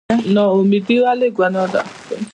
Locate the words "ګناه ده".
1.37-1.81